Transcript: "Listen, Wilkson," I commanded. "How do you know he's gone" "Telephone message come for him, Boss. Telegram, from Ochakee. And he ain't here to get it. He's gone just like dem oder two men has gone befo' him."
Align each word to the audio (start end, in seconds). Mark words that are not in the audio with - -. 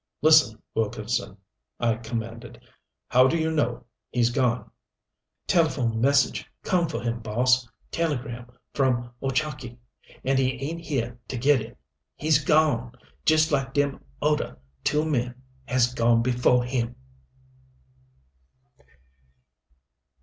"Listen, 0.23 0.59
Wilkson," 0.73 1.37
I 1.79 1.93
commanded. 1.93 2.59
"How 3.09 3.27
do 3.27 3.37
you 3.37 3.51
know 3.51 3.85
he's 4.09 4.31
gone" 4.31 4.71
"Telephone 5.55 6.01
message 6.01 6.49
come 6.63 6.87
for 6.89 7.01
him, 7.03 7.19
Boss. 7.19 7.69
Telegram, 7.91 8.51
from 8.73 9.11
Ochakee. 9.21 9.77
And 10.23 10.39
he 10.39 10.53
ain't 10.53 10.81
here 10.81 11.19
to 11.27 11.37
get 11.37 11.61
it. 11.61 11.77
He's 12.15 12.43
gone 12.43 12.93
just 13.25 13.51
like 13.51 13.75
dem 13.75 14.03
oder 14.23 14.57
two 14.83 15.05
men 15.05 15.35
has 15.65 15.93
gone 15.93 16.23
befo' 16.23 16.61
him." 16.61 16.95